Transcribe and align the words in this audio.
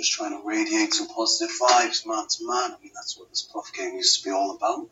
just 0.00 0.12
trying 0.12 0.30
to 0.30 0.48
radiate 0.48 0.94
some 0.94 1.08
positive 1.08 1.54
vibes, 1.60 2.06
man 2.06 2.26
to 2.26 2.46
man. 2.48 2.72
I 2.72 2.76
mean, 2.82 2.92
that's 2.94 3.18
what 3.18 3.28
this 3.28 3.42
puff 3.42 3.70
game 3.76 3.96
used 3.96 4.22
to 4.22 4.24
be 4.24 4.30
all 4.30 4.56
about. 4.56 4.88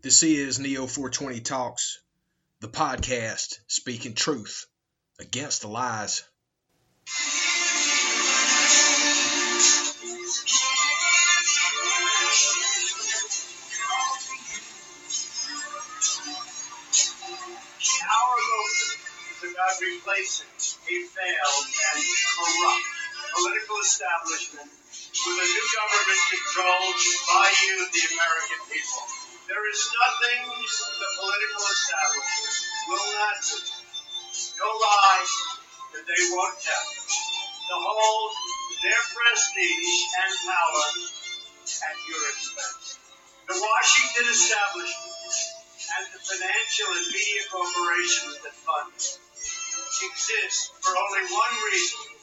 This 0.00 0.22
is 0.22 0.58
Neo 0.58 0.86
420 0.86 1.40
Talks, 1.40 2.00
the 2.60 2.68
podcast 2.68 3.58
speaking 3.66 4.14
truth 4.14 4.64
against 5.20 5.60
the 5.60 5.68
lies. 5.68 6.24
Our 18.08 18.36
movement 18.48 18.96
is 19.30 19.52
about 19.52 19.74
replacing 19.82 20.48
a 20.88 21.04
failed 21.04 21.66
and 21.92 22.04
corrupt 22.34 22.97
political 23.38 23.78
establishment 23.78 24.66
with 24.66 25.38
a 25.38 25.46
new 25.46 25.66
government 25.70 26.22
controlled 26.26 27.02
by 27.30 27.46
you, 27.54 27.86
the 27.86 28.04
American 28.18 28.60
people. 28.66 29.04
There 29.46 29.62
is 29.70 29.78
nothing 29.94 30.42
the 30.58 31.10
political 31.14 31.62
establishment 31.62 32.54
will 32.90 33.08
not 33.14 33.38
do, 33.46 33.58
no 34.58 34.68
lie 34.74 35.26
that 35.94 36.02
they 36.02 36.22
won't 36.34 36.58
tell, 36.58 36.86
to 36.90 37.74
hold 37.78 38.30
their 38.82 39.02
prestige 39.14 39.94
and 40.18 40.32
power 40.42 40.86
at 41.78 41.96
your 42.10 42.22
expense. 42.34 42.98
The 43.46 43.54
Washington 43.54 44.26
establishment 44.34 45.34
and 45.94 46.04
the 46.10 46.20
financial 46.26 46.90
and 46.90 47.06
media 47.06 47.42
corporations 47.54 48.34
that 48.42 48.54
fund 48.66 48.98
it 48.98 49.14
exist 50.10 50.74
for 50.82 50.90
only 50.90 51.22
one 51.30 51.54
reason 51.70 52.17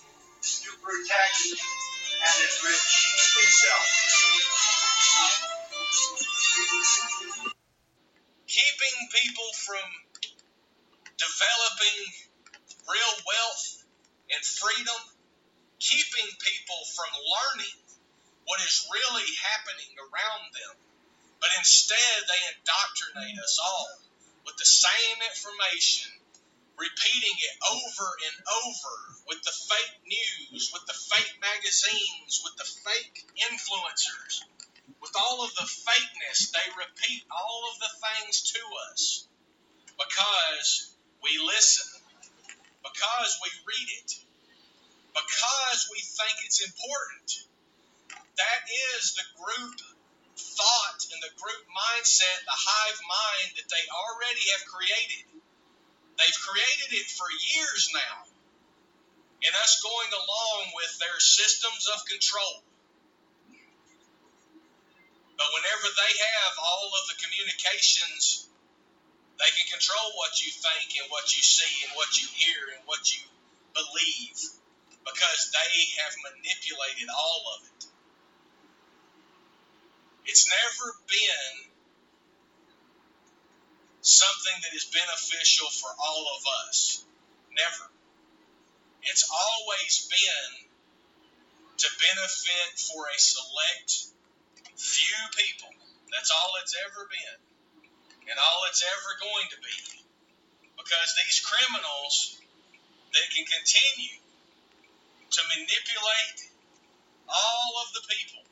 to 0.45 0.71
protect 0.83 1.37
and 1.51 2.37
enrich 2.37 2.93
itself. 3.41 4.05
keeping 8.55 8.95
people 9.11 9.49
from 9.67 9.83
developing 11.19 11.99
real 12.87 13.15
wealth 13.27 13.65
and 14.31 14.41
freedom, 14.45 15.01
keeping 15.79 16.29
people 16.39 16.79
from 16.95 17.11
learning 17.19 17.77
what 18.47 18.63
is 18.63 18.87
really 18.87 19.27
happening 19.43 19.91
around 19.99 20.45
them. 20.55 20.75
But 21.43 21.51
instead, 21.59 22.17
they 22.31 22.41
indoctrinate 22.55 23.39
us 23.43 23.59
all 23.59 23.89
with 24.47 24.55
the 24.55 24.69
same 24.71 25.17
information, 25.19 26.09
repeating 26.77 27.37
it 27.39 27.55
over 27.71 28.07
and 28.07 28.35
over 28.65 28.95
with 29.27 29.41
the 29.43 29.55
fake 29.55 29.95
news, 30.05 30.71
with 30.73 30.85
the 30.87 30.97
fake 31.15 31.33
magazines, 31.41 32.41
with 32.43 32.55
the 32.57 32.69
fake 32.83 33.25
influencers 33.51 34.45
with 35.01 35.11
all 35.17 35.43
of 35.43 35.53
the 35.55 35.65
fakeness, 35.65 36.51
they 36.51 36.67
repeat 36.77 37.23
all 37.29 37.61
of 37.71 37.79
the 37.79 37.93
things 38.01 38.53
to 38.53 38.61
us 38.91 39.27
because 39.97 40.95
we 41.23 41.29
listen, 41.45 41.87
because 42.81 43.31
we 43.41 43.49
read 43.69 43.89
it, 44.01 44.11
because 45.13 45.79
we 45.91 45.99
think 46.01 46.35
it's 46.45 46.65
important. 46.65 47.29
That 48.37 48.61
is 48.97 49.15
the 49.15 49.27
group 49.37 49.77
thought 50.35 50.99
and 51.13 51.21
the 51.23 51.33
group 51.37 51.63
mindset, 51.69 52.39
the 52.43 52.57
hive 52.57 52.99
mind 53.07 53.49
that 53.61 53.69
they 53.69 53.85
already 53.93 54.45
have 54.57 54.65
created. 54.67 55.25
They've 56.17 56.41
created 56.47 56.89
it 56.95 57.07
for 57.11 57.27
years 57.55 57.91
now. 57.91 58.17
And 59.45 59.53
us 59.61 59.83
going 59.83 60.11
along 60.15 60.73
with 60.73 60.93
their 60.97 61.19
systems 61.19 61.85
of 61.91 62.01
control. 62.07 62.63
But 65.35 65.51
whenever 65.51 65.87
they 65.91 66.13
have 66.15 66.53
all 66.63 66.89
of 66.95 67.03
the 67.11 67.19
communications, 67.19 68.47
they 69.35 69.51
can 69.51 69.67
control 69.67 70.15
what 70.15 70.39
you 70.39 70.49
think 70.49 70.95
and 70.95 71.11
what 71.11 71.27
you 71.35 71.43
see 71.43 71.73
and 71.83 71.91
what 71.99 72.15
you 72.15 72.27
hear 72.31 72.71
and 72.71 72.81
what 72.87 73.03
you 73.11 73.19
believe 73.75 74.39
because 75.03 75.41
they 75.51 75.73
have 76.01 76.13
manipulated 76.31 77.11
all 77.11 77.43
of 77.59 77.67
it. 77.67 77.81
It's 80.25 80.47
never 80.47 80.95
been 81.05 81.74
something 84.05 84.57
that 84.61 84.73
is 84.77 84.85
beneficial 84.85 85.65
for 85.73 85.89
all 85.97 86.25
of 86.37 86.41
us. 86.69 87.03
Never. 87.49 87.85
It's 89.01 89.25
always 89.25 90.05
been 90.09 90.69
to 91.77 91.87
benefit 91.97 92.69
for 92.85 93.01
a 93.09 93.17
select 93.17 94.13
few 94.77 95.21
people. 95.33 95.73
That's 96.13 96.29
all 96.31 96.53
it's 96.61 96.77
ever 96.85 97.09
been, 97.09 97.37
and 98.29 98.37
all 98.37 98.61
it's 98.69 98.85
ever 98.85 99.11
going 99.19 99.47
to 99.51 99.59
be. 99.59 99.79
Because 100.77 101.09
these 101.17 101.41
criminals 101.41 102.37
that 103.09 103.27
can 103.33 103.45
continue 103.49 104.21
to 105.33 105.41
manipulate 105.49 106.39
all 107.25 107.71
of 107.81 107.89
the 107.97 108.03
people 108.05 108.43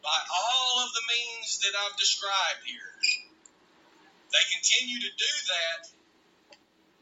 by 0.00 0.20
all 0.30 0.86
of 0.86 0.90
the 0.94 1.04
means 1.10 1.60
that 1.60 1.74
I've 1.76 1.98
described 1.98 2.62
here, 2.64 2.94
they 4.36 4.46
continue 4.52 5.00
to 5.00 5.12
do 5.16 5.32
that 5.48 5.80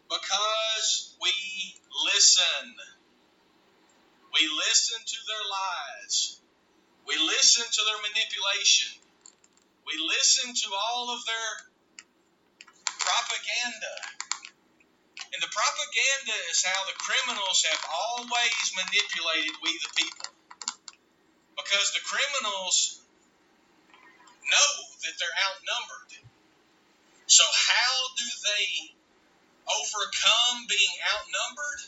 because 0.06 1.16
we 1.18 1.34
listen. 2.06 2.64
We 4.30 4.46
listen 4.46 4.98
to 5.02 5.18
their 5.26 5.44
lies. 5.50 6.38
We 7.06 7.18
listen 7.18 7.66
to 7.66 7.82
their 7.90 8.00
manipulation. 8.06 9.02
We 9.82 9.98
listen 9.98 10.54
to 10.54 10.68
all 10.74 11.10
of 11.10 11.26
their 11.26 11.50
propaganda. 13.02 13.94
And 15.34 15.42
the 15.42 15.50
propaganda 15.50 16.36
is 16.54 16.62
how 16.62 16.80
the 16.86 16.94
criminals 17.02 17.66
have 17.66 17.82
always 17.90 18.64
manipulated 18.78 19.54
we 19.58 19.74
the 19.82 19.92
people. 19.98 20.30
Because 21.58 21.90
the 21.98 22.06
criminals 22.06 23.02
know 24.46 24.72
that 25.02 25.14
they're 25.18 25.38
outnumbered. 25.50 26.24
So, 27.26 27.44
how 27.44 27.94
do 28.16 28.26
they 28.46 28.94
overcome 29.64 30.63
being 30.74 30.96
outnumbered? 31.14 31.82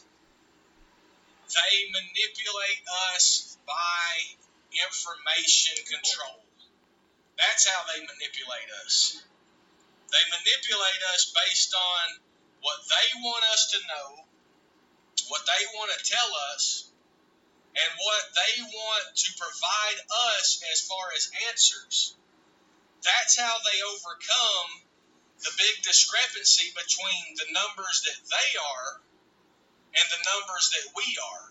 They 1.51 1.75
manipulate 1.91 2.83
us 3.11 3.59
by 3.67 4.07
information 4.71 5.75
control. 5.91 6.43
That's 7.39 7.67
how 7.67 7.83
they 7.91 8.01
manipulate 8.01 8.71
us. 8.87 9.23
They 10.11 10.25
manipulate 10.31 11.03
us 11.15 11.35
based 11.35 11.75
on 11.75 12.05
what 12.63 12.79
they 12.87 13.09
want 13.23 13.45
us 13.53 13.75
to 13.75 13.79
know, 13.91 14.09
what 15.29 15.43
they 15.47 15.63
want 15.75 15.91
to 15.91 16.01
tell 16.07 16.31
us, 16.55 16.91
and 17.75 17.91
what 17.99 18.25
they 18.39 18.55
want 18.63 19.05
to 19.15 19.29
provide 19.37 19.99
us 20.33 20.63
as 20.73 20.87
far 20.87 21.07
as 21.15 21.31
answers. 21.51 22.15
That's 23.03 23.39
how 23.39 23.55
they 23.63 23.79
overcome 23.83 24.86
the 25.43 25.53
big 25.57 25.77
discrepancy 25.85 26.73
between 26.73 27.25
the 27.37 27.53
numbers 27.53 28.03
that 28.09 28.19
they 28.25 28.51
are 28.57 28.91
and 29.97 30.07
the 30.13 30.23
numbers 30.33 30.73
that 30.73 30.87
we 30.97 31.07
are. 31.21 31.51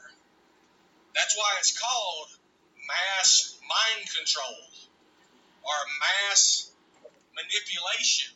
That's 1.13 1.38
why 1.38 1.50
it's 1.59 1.78
called 1.78 2.29
mass 2.85 3.57
mind 3.62 4.06
control 4.09 4.62
or 5.63 5.78
mass 6.01 6.72
manipulation. 7.34 8.34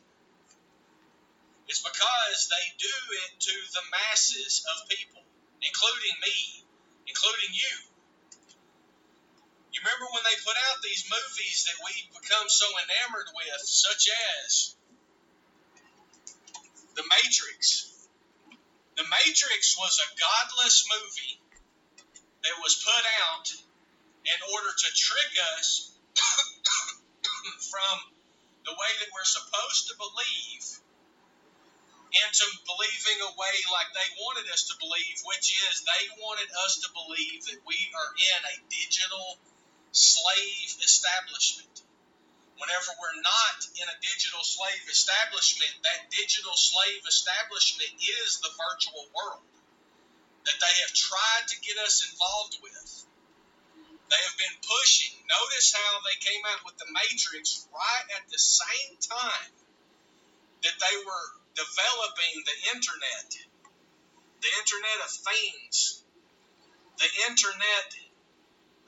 It's 1.70 1.86
because 1.86 2.40
they 2.50 2.66
do 2.82 2.98
it 3.26 3.32
to 3.46 3.56
the 3.78 3.86
masses 3.94 4.66
of 4.66 4.90
people, 4.90 5.22
including 5.62 6.16
me, 6.26 6.66
including 7.06 7.54
you. 7.54 7.76
You 9.70 9.86
remember 9.86 10.10
when 10.10 10.26
they 10.26 10.34
put 10.42 10.58
out 10.58 10.82
these 10.82 11.06
movies 11.06 11.70
that 11.70 11.78
we've 11.86 12.10
become 12.10 12.50
so 12.50 12.66
enamored 12.74 13.30
with, 13.38 13.62
such 13.70 14.10
as 14.42 14.79
The 17.00 17.08
Matrix. 17.08 17.96
The 19.00 19.08
Matrix 19.08 19.80
was 19.80 19.96
a 20.04 20.10
godless 20.20 20.84
movie 20.92 21.40
that 22.44 22.60
was 22.60 22.84
put 22.84 23.06
out 23.24 23.48
in 24.28 24.40
order 24.52 24.68
to 24.68 24.90
trick 25.00 25.32
us 25.56 25.96
from 27.72 27.96
the 28.68 28.76
way 28.76 28.92
that 29.00 29.16
we're 29.16 29.32
supposed 29.32 29.88
to 29.88 29.96
believe 29.96 30.66
into 32.20 32.46
believing 32.68 33.20
a 33.24 33.32
way 33.32 33.56
like 33.72 33.96
they 33.96 34.10
wanted 34.20 34.52
us 34.52 34.68
to 34.68 34.76
believe, 34.84 35.24
which 35.24 35.56
is 35.72 35.80
they 35.88 36.04
wanted 36.20 36.52
us 36.68 36.84
to 36.84 36.92
believe 36.92 37.48
that 37.48 37.64
we 37.64 37.80
are 37.96 38.12
in 38.12 38.42
a 38.44 38.56
digital 38.68 39.40
slave 39.96 40.76
establishment. 40.84 41.80
Whenever 42.60 42.92
we're 43.00 43.24
not 43.24 43.58
in 43.80 43.88
a 43.88 44.02
digital 44.04 44.44
slave 44.44 44.84
establishment, 44.92 45.72
that 45.88 46.12
digital 46.12 46.54
slave 46.60 47.02
establishment 47.08 47.96
is 48.04 48.44
the 48.44 48.52
virtual 48.52 49.08
world 49.16 49.48
that 50.44 50.60
they 50.60 50.76
have 50.84 50.94
tried 50.96 51.46
to 51.48 51.64
get 51.64 51.80
us 51.80 52.04
involved 52.04 52.60
with. 52.60 52.90
They 54.12 54.22
have 54.28 54.38
been 54.42 54.58
pushing. 54.66 55.14
Notice 55.30 55.72
how 55.72 56.02
they 56.04 56.18
came 56.20 56.44
out 56.52 56.66
with 56.66 56.76
the 56.82 56.90
Matrix 56.92 57.68
right 57.72 58.08
at 58.18 58.26
the 58.28 58.42
same 58.42 58.98
time 59.08 59.54
that 60.66 60.78
they 60.82 60.96
were 61.06 61.28
developing 61.56 62.34
the 62.44 62.58
internet, 62.76 63.30
the 64.42 64.52
internet 64.60 65.00
of 65.06 65.12
things, 65.14 66.04
the 66.98 67.12
internet 67.30 67.90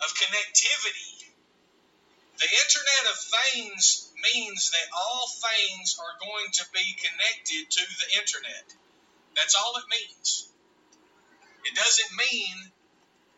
of 0.02 0.10
connectivity. 0.18 1.21
The 2.42 2.50
internet 2.50 3.06
of 3.14 3.18
things 3.22 4.10
means 4.18 4.72
that 4.72 4.90
all 4.98 5.30
things 5.30 5.94
are 6.02 6.26
going 6.26 6.50
to 6.52 6.66
be 6.74 6.98
connected 6.98 7.70
to 7.70 7.84
the 7.86 8.20
internet. 8.20 8.66
That's 9.36 9.54
all 9.54 9.78
it 9.78 9.86
means. 9.94 10.50
It 11.70 11.76
doesn't 11.78 12.18
mean 12.18 12.72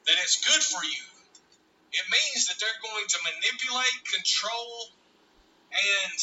that 0.08 0.16
it's 0.24 0.40
good 0.40 0.64
for 0.64 0.84
you. 0.84 1.04
It 1.92 2.06
means 2.08 2.48
that 2.48 2.56
they're 2.64 2.84
going 2.92 3.08
to 3.08 3.20
manipulate, 3.28 4.00
control, 4.08 4.88
and 5.76 6.18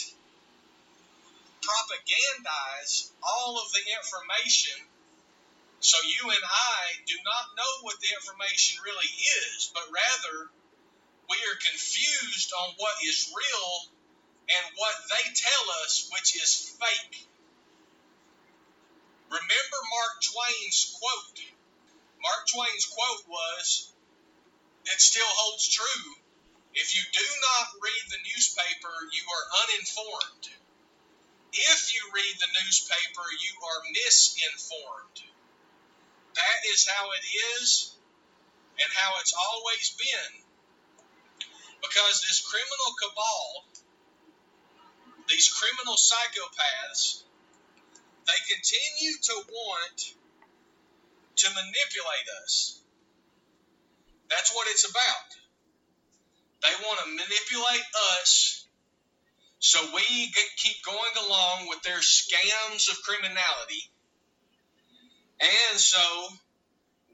propagandize 1.60 3.12
all 3.20 3.60
of 3.60 3.68
the 3.76 3.84
information 3.92 4.80
so 5.80 5.96
you 6.04 6.28
and 6.28 6.44
I 6.44 6.80
do 7.06 7.16
not 7.24 7.56
know 7.56 7.72
what 7.82 8.00
the 8.00 8.12
information 8.12 8.84
really 8.84 9.12
is, 9.48 9.72
but 9.72 9.88
rather 9.88 10.52
we 11.30 11.38
are 11.46 11.70
confused 11.70 12.50
on 12.58 12.74
what 12.76 12.98
is 13.06 13.30
real 13.30 13.72
and 14.50 14.66
what 14.74 14.96
they 15.14 15.24
tell 15.30 15.64
us, 15.86 16.10
which 16.10 16.34
is 16.34 16.74
fake. 16.74 17.26
Remember 19.30 19.80
Mark 19.94 20.14
Twain's 20.26 20.90
quote. 20.98 21.38
Mark 22.18 22.42
Twain's 22.50 22.86
quote 22.86 23.24
was, 23.30 23.92
it 24.86 25.00
still 25.00 25.30
holds 25.46 25.68
true. 25.70 26.14
If 26.74 26.94
you 26.96 27.02
do 27.14 27.26
not 27.46 27.78
read 27.78 28.04
the 28.10 28.22
newspaper, 28.34 28.94
you 29.14 29.22
are 29.30 29.46
uninformed. 29.62 30.44
If 31.52 31.94
you 31.94 32.02
read 32.14 32.34
the 32.38 32.54
newspaper, 32.62 33.26
you 33.30 33.54
are 33.62 33.82
misinformed. 33.94 35.18
That 36.34 36.60
is 36.74 36.86
how 36.86 37.10
it 37.10 37.24
is 37.58 37.94
and 38.82 38.90
how 38.94 39.14
it's 39.20 39.34
always 39.34 39.94
been. 39.98 40.39
Because 41.82 42.20
this 42.20 42.40
criminal 42.44 42.90
cabal, 43.00 43.64
these 45.28 45.48
criminal 45.48 45.96
psychopaths, 45.96 47.22
they 48.26 48.54
continue 48.54 49.16
to 49.22 49.34
want 49.48 50.14
to 51.36 51.48
manipulate 51.48 52.28
us. 52.44 52.80
That's 54.28 54.54
what 54.54 54.68
it's 54.68 54.88
about. 54.88 55.28
They 56.62 56.86
want 56.86 57.00
to 57.00 57.06
manipulate 57.10 57.86
us 58.14 58.66
so 59.60 59.78
we 59.94 60.26
get, 60.34 60.44
keep 60.56 60.82
going 60.82 61.26
along 61.26 61.68
with 61.68 61.82
their 61.82 61.98
scams 61.98 62.90
of 62.90 63.02
criminality. 63.02 63.84
And 65.40 65.78
so 65.78 66.28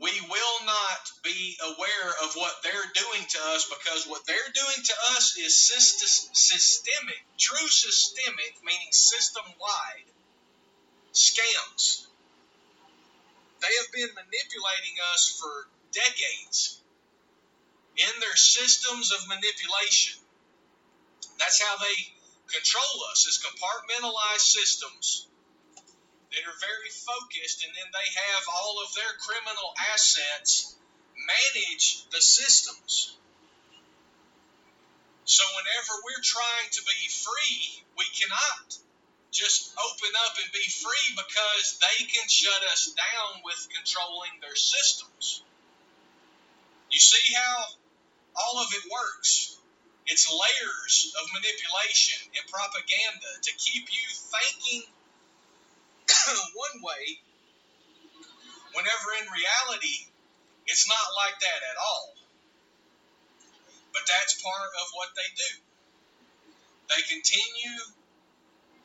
we 0.01 0.13
will 0.29 0.59
not 0.67 1.03
be 1.23 1.57
aware 1.65 2.11
of 2.25 2.35
what 2.35 2.53
they're 2.63 2.93
doing 2.95 3.25
to 3.29 3.39
us 3.55 3.65
because 3.65 4.07
what 4.07 4.27
they're 4.27 4.53
doing 4.55 4.85
to 4.85 4.95
us 5.17 5.37
is 5.39 5.57
systemic, 5.57 7.23
true 7.39 7.69
systemic, 7.69 8.55
meaning 8.63 8.93
system 8.93 9.45
wide 9.59 10.09
scams. 11.15 12.07
They 13.61 13.73
have 13.81 13.93
been 13.93 14.15
manipulating 14.15 14.97
us 15.15 15.41
for 15.41 15.67
decades 15.93 16.79
in 17.97 18.21
their 18.21 18.37
systems 18.37 19.13
of 19.13 19.29
manipulation. 19.29 20.21
That's 21.39 21.63
how 21.63 21.77
they 21.79 21.97
control 22.53 23.05
us 23.11 23.27
as 23.27 23.41
compartmentalized 23.41 24.41
systems 24.41 25.27
that 26.33 26.43
are 26.47 26.59
very 26.59 26.91
focused, 26.91 27.65
and 27.65 27.73
then 27.75 27.91
they 27.93 28.09
have 28.11 28.45
all 28.51 28.83
of 28.83 28.95
their 28.95 29.15
criminal 29.23 29.71
assets 29.95 30.75
manage 31.15 32.07
the 32.11 32.21
systems. 32.21 33.17
So, 35.25 35.43
whenever 35.43 35.93
we're 36.07 36.23
trying 36.23 36.71
to 36.71 36.83
be 36.87 37.03
free, 37.11 37.83
we 37.99 38.07
cannot 38.15 38.79
just 39.33 39.75
open 39.77 40.13
up 40.25 40.35
and 40.39 40.51
be 40.53 40.67
free 40.71 41.09
because 41.13 41.79
they 41.83 41.99
can 42.07 42.27
shut 42.29 42.63
us 42.73 42.95
down 42.95 43.43
with 43.45 43.69
controlling 43.75 44.39
their 44.41 44.55
systems. 44.55 45.43
You 46.91 47.01
see 47.01 47.35
how 47.35 47.65
all 48.39 48.63
of 48.63 48.73
it 48.73 48.85
works? 48.89 49.59
It's 50.07 50.31
layers 50.31 51.13
of 51.19 51.27
manipulation 51.35 52.31
and 52.39 52.45
propaganda 52.47 53.31
to 53.43 53.53
keep 53.59 53.91
you 53.91 54.07
thinking 54.15 54.87
one 56.55 56.77
way, 56.83 57.05
whenever 58.75 59.09
in 59.23 59.27
reality, 59.31 60.11
it's 60.67 60.89
not 60.89 61.07
like 61.17 61.39
that 61.41 61.61
at 61.71 61.79
all. 61.79 62.15
But 63.93 64.03
that's 64.07 64.43
part 64.43 64.71
of 64.77 64.87
what 64.93 65.11
they 65.17 65.29
do. 65.35 65.53
They 66.91 67.03
continue 67.09 67.81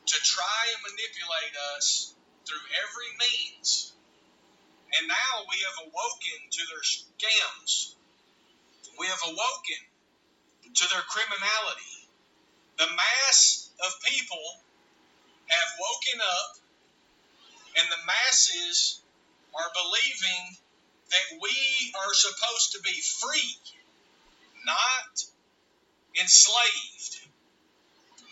to 0.06 0.16
try 0.24 0.62
and 0.74 0.80
manipulate 0.82 1.54
us 1.76 2.14
through 2.46 2.64
every 2.82 3.10
means. 3.20 3.92
And 4.98 5.08
now 5.08 5.32
we 5.48 5.56
have 5.62 5.88
awoken 5.88 6.38
to 6.50 6.62
their 6.68 6.84
scams. 6.84 7.94
We 8.98 9.06
have 9.06 9.22
awoken 9.24 9.82
to 10.74 10.84
their 10.90 11.04
criminality. 11.08 11.96
The 12.78 12.88
mass 12.88 13.70
of 13.80 13.92
people 14.04 14.42
have 15.46 15.70
woken 15.78 16.18
up, 16.20 16.61
and 17.76 17.86
the 17.88 18.04
masses 18.06 19.00
are 19.54 19.70
believing 19.72 20.56
that 21.10 21.40
we 21.40 21.56
are 21.94 22.14
supposed 22.14 22.72
to 22.72 22.80
be 22.80 22.96
free, 23.20 23.56
not 24.64 25.12
enslaved, 26.20 27.28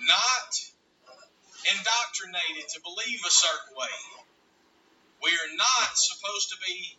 not 0.08 0.50
indoctrinated 1.68 2.68
to 2.72 2.80
believe 2.80 3.20
a 3.26 3.30
certain 3.30 3.76
way. 3.76 3.98
We 5.22 5.30
are 5.30 5.52
not 5.56 5.92
supposed 5.92 6.50
to 6.50 6.56
be 6.66 6.96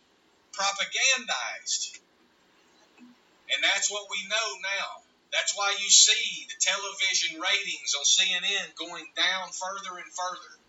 propagandized. 0.54 1.98
And 3.50 3.64
that's 3.64 3.90
what 3.90 4.06
we 4.10 4.22
know 4.28 4.48
now. 4.62 5.02
That's 5.32 5.56
why 5.56 5.74
you 5.80 5.90
see 5.90 6.46
the 6.46 6.60
television 6.60 7.40
ratings 7.40 7.94
on 7.96 8.04
CNN 8.04 8.76
going 8.76 9.08
down 9.16 9.48
further 9.50 9.98
and 9.98 10.12
further. 10.12 10.61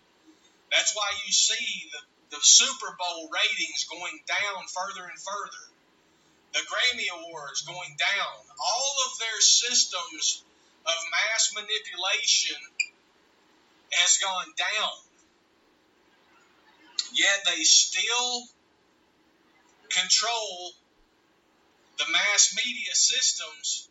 That's 0.70 0.94
why 0.94 1.10
you 1.26 1.32
see 1.32 1.90
the, 1.92 2.36
the 2.36 2.42
Super 2.42 2.96
Bowl 2.98 3.28
ratings 3.30 3.84
going 3.84 4.20
down 4.26 4.64
further 4.68 5.06
and 5.08 5.18
further. 5.18 5.64
The 6.52 6.60
Grammy 6.60 7.08
Awards 7.10 7.62
going 7.62 7.96
down. 7.98 8.36
All 8.58 8.94
of 9.10 9.18
their 9.18 9.40
systems 9.40 10.42
of 10.86 10.94
mass 11.10 11.52
manipulation 11.54 12.60
has 13.90 14.18
gone 14.18 14.52
down. 14.56 14.92
Yet 17.12 17.44
they 17.46 17.62
still 17.62 18.42
control 19.88 20.72
the 21.98 22.04
mass 22.10 22.56
media 22.56 22.94
systems 22.94 23.88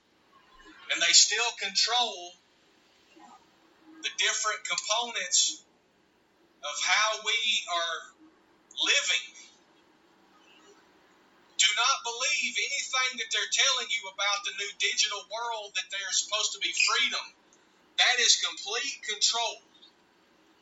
and 0.91 1.01
they 1.01 1.13
still 1.13 1.51
control 1.61 2.33
the 4.01 4.09
different 4.17 4.59
components 4.67 5.62
of 6.63 6.75
how 6.79 7.09
we 7.23 7.39
are 7.67 7.97
living. 8.79 9.25
Do 11.59 11.69
not 11.75 12.03
believe 12.03 12.53
anything 12.55 13.11
that 13.19 13.29
they're 13.31 13.55
telling 13.55 13.87
you 13.91 14.03
about 14.11 14.43
the 14.43 14.55
new 14.57 14.71
digital 14.79 15.23
world 15.31 15.75
that 15.75 15.91
there's 15.91 16.23
supposed 16.23 16.51
to 16.55 16.63
be 16.63 16.71
freedom. 16.71 17.25
That 17.99 18.17
is 18.19 18.41
complete 18.41 18.99
control. 19.05 19.61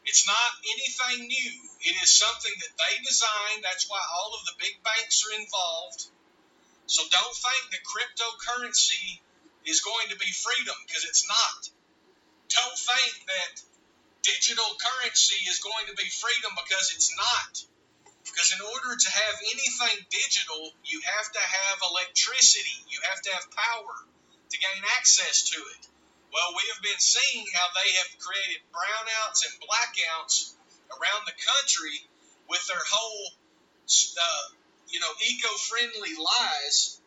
It's 0.05 0.25
not 0.25 0.51
anything 0.65 1.29
new. 1.29 1.53
It 1.86 1.96
is 2.01 2.10
something 2.10 2.51
that 2.51 2.77
they 2.77 2.93
designed. 3.05 3.63
That's 3.63 3.89
why 3.89 4.01
all 4.01 4.34
of 4.34 4.46
the 4.46 4.58
big 4.58 4.81
banks 4.84 5.22
are 5.25 5.38
involved. 5.39 6.05
So 6.88 7.01
don't 7.08 7.38
think 7.38 7.63
that 7.72 7.86
cryptocurrency 7.88 9.22
is 9.65 9.81
going 9.81 10.10
to 10.10 10.17
be 10.17 10.31
freedom 10.34 10.75
because 10.86 11.05
it's 11.05 11.27
not. 11.27 11.70
Don't 12.50 12.77
think 12.77 13.13
that 13.25 13.53
digital 14.21 14.69
currency 14.77 15.41
is 15.49 15.59
going 15.59 15.89
to 15.89 15.95
be 15.97 16.07
freedom 16.09 16.53
because 16.57 16.93
it's 16.93 17.11
not. 17.17 17.53
Because 18.23 18.53
in 18.53 18.61
order 18.61 18.93
to 18.93 19.09
have 19.09 19.35
anything 19.49 19.97
digital, 20.13 20.71
you 20.85 21.01
have 21.01 21.27
to 21.33 21.41
have 21.41 21.77
electricity, 21.89 22.77
you 22.87 23.01
have 23.09 23.21
to 23.25 23.31
have 23.33 23.45
power 23.49 23.95
to 24.49 24.55
gain 24.57 24.81
access 24.97 25.49
to 25.51 25.57
it. 25.57 25.81
Well, 26.31 26.55
we 26.55 26.63
have 26.71 26.81
been 26.85 27.01
seeing 27.01 27.43
how 27.51 27.67
they 27.75 27.89
have 27.99 28.11
created 28.23 28.61
brownouts 28.71 29.43
and 29.43 29.53
blackouts 29.59 30.55
around 30.95 31.27
the 31.27 31.35
country 31.35 31.97
with 32.47 32.63
their 32.67 32.85
whole, 32.87 33.25
uh, 33.35 34.45
you 34.87 34.99
know, 35.01 35.11
eco-friendly 35.27 36.15
lies. 36.15 37.01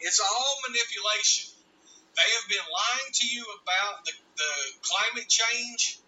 It's 0.00 0.20
all 0.20 0.54
manipulation. 0.68 1.56
They 2.16 2.28
have 2.36 2.48
been 2.48 2.68
lying 2.68 3.10
to 3.12 3.26
you 3.26 3.44
about 3.62 4.04
the, 4.04 4.12
the 4.36 4.52
climate 4.82 5.28
change. 5.28 5.98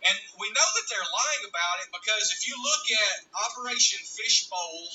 And 0.00 0.16
we 0.40 0.48
know 0.48 0.68
that 0.80 0.86
they're 0.88 1.12
lying 1.12 1.44
about 1.48 1.76
it 1.84 1.88
because 1.92 2.32
if 2.32 2.48
you 2.48 2.56
look 2.56 2.84
at 2.88 3.16
Operation 3.36 4.00
Fishbowl, 4.00 4.88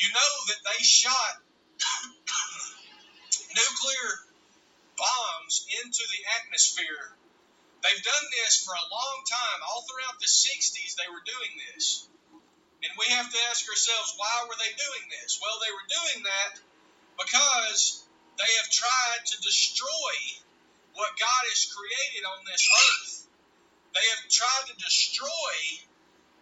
you 0.00 0.08
know 0.08 0.32
that 0.48 0.60
they 0.64 0.80
shot 0.80 1.34
nuclear 3.52 4.08
bombs 4.96 5.66
into 5.84 6.02
the 6.08 6.20
atmosphere. 6.40 7.12
They've 7.84 8.00
done 8.00 8.26
this 8.40 8.64
for 8.64 8.72
a 8.72 8.88
long 8.88 9.18
time. 9.28 9.60
All 9.68 9.84
throughout 9.84 10.16
the 10.16 10.30
60s, 10.30 10.96
they 10.96 11.08
were 11.12 11.20
doing 11.20 11.52
this. 11.68 12.08
And 12.80 12.92
we 12.96 13.12
have 13.12 13.28
to 13.28 13.38
ask 13.52 13.68
ourselves, 13.68 14.16
why 14.16 14.48
were 14.48 14.56
they 14.56 14.72
doing 14.72 15.06
this? 15.20 15.40
Well, 15.40 15.60
they 15.60 15.72
were 15.72 15.88
doing 15.88 16.24
that 16.24 16.52
because 17.20 18.04
they 18.36 18.50
have 18.60 18.70
tried 18.72 19.22
to 19.24 19.36
destroy 19.44 20.14
what 20.94 21.12
God 21.20 21.42
has 21.48 21.68
created 21.68 22.24
on 22.24 22.40
this 22.44 22.64
earth. 22.64 23.23
They 23.94 24.06
have 24.10 24.26
tried 24.26 24.66
to 24.74 24.82
destroy 24.82 25.54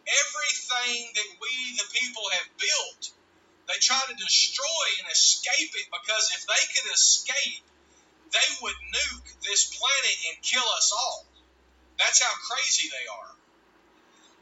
everything 0.08 1.12
that 1.14 1.30
we, 1.36 1.52
the 1.76 1.88
people, 1.92 2.24
have 2.32 2.48
built. 2.56 3.02
They 3.68 3.78
try 3.78 4.00
to 4.08 4.16
destroy 4.16 4.86
and 5.04 5.12
escape 5.12 5.72
it 5.76 5.88
because 5.92 6.32
if 6.32 6.48
they 6.48 6.64
could 6.72 6.88
escape, 6.92 7.64
they 8.32 8.48
would 8.64 8.78
nuke 8.88 9.28
this 9.44 9.68
planet 9.68 10.16
and 10.32 10.42
kill 10.42 10.64
us 10.80 10.92
all. 10.96 11.28
That's 12.00 12.24
how 12.24 12.32
crazy 12.48 12.88
they 12.88 13.06
are. 13.06 13.32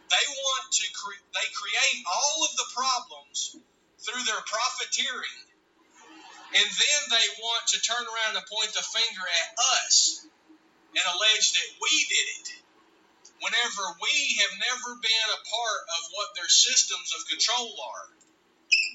They 0.09 0.27
want 0.31 0.67
to 0.71 0.87
cre- 0.95 1.27
they 1.35 1.49
create 1.51 2.03
all 2.07 2.45
of 2.47 2.53
the 2.57 2.69
problems 2.75 3.59
through 4.07 4.25
their 4.25 4.43
profiteering, 4.47 5.39
and 6.55 6.67
then 6.67 7.01
they 7.11 7.27
want 7.43 7.67
to 7.75 7.83
turn 7.83 8.07
around 8.07 8.39
and 8.39 8.47
point 8.47 8.73
the 8.75 8.83
finger 8.83 9.23
at 9.23 9.49
us 9.79 10.27
and 10.95 11.05
allege 11.15 11.53
that 11.53 11.71
we 11.83 11.91
did 12.07 12.27
it 12.41 12.60
whenever 13.41 13.85
we 14.01 14.41
have 14.45 14.55
never 14.61 14.91
been 15.01 15.29
a 15.33 15.45
part 15.49 15.83
of 15.89 16.03
what 16.13 16.35
their 16.37 16.49
systems 16.49 17.13
of 17.17 17.29
control 17.29 17.73
are. 17.81 18.07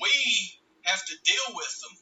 We 0.02 0.60
have 0.84 1.04
to 1.06 1.16
deal 1.24 1.50
with 1.56 1.74
them. 1.82 1.98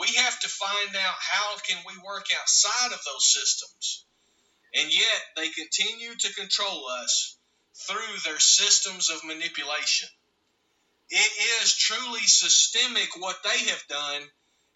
We 0.00 0.14
have 0.16 0.38
to 0.40 0.48
find 0.48 0.96
out 0.96 1.16
how 1.18 1.58
can 1.58 1.78
we 1.86 1.94
work 2.04 2.26
outside 2.40 2.92
of 2.92 3.04
those 3.04 3.32
systems. 3.32 4.04
And 4.74 4.92
yet 4.92 5.20
they 5.36 5.48
continue 5.48 6.14
to 6.14 6.34
control 6.34 6.88
us 6.88 7.36
through 7.74 8.18
their 8.24 8.38
systems 8.38 9.10
of 9.10 9.24
manipulation. 9.24 10.08
It 11.10 11.62
is 11.62 11.76
truly 11.76 12.20
systemic 12.26 13.16
what 13.16 13.42
they 13.42 13.58
have 13.70 13.86
done, 13.88 14.22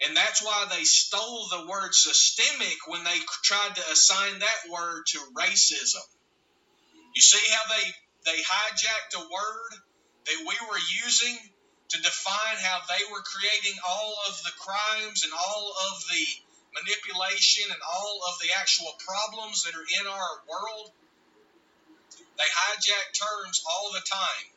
and 0.01 0.17
that's 0.17 0.43
why 0.43 0.67
they 0.71 0.85
stole 0.85 1.49
the 1.49 1.67
word 1.67 1.95
systemic 1.95 2.87
when 2.87 3.05
they 3.05 3.19
tried 3.45 3.77
to 3.77 3.91
assign 3.93 4.39
that 4.39 4.71
word 4.71 5.05
to 5.09 5.19
racism. 5.35 6.03
You 7.15 7.23
see 7.23 7.45
how 7.53 7.65
they 7.75 7.87
they 8.25 8.39
hijacked 8.43 9.15
a 9.17 9.25
word 9.25 9.73
that 10.27 10.39
we 10.47 10.57
were 10.71 10.83
using 11.05 11.39
to 11.91 11.99
define 12.03 12.59
how 12.63 12.81
they 12.89 13.03
were 13.11 13.25
creating 13.27 13.79
all 13.89 14.17
of 14.29 14.39
the 14.45 14.55
crimes 14.61 15.25
and 15.25 15.33
all 15.33 15.75
of 15.93 15.95
the 16.09 16.27
manipulation 16.79 17.69
and 17.71 17.83
all 17.83 18.21
of 18.29 18.39
the 18.41 18.55
actual 18.59 18.95
problems 19.05 19.65
that 19.65 19.75
are 19.75 19.89
in 20.01 20.07
our 20.07 20.33
world. 20.49 20.93
They 22.39 22.49
hijack 22.49 23.07
terms 23.13 23.63
all 23.69 23.93
the 23.93 24.05
time. 24.09 24.52